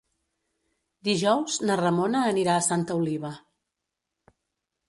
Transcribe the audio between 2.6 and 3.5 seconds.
a Santa Oliva.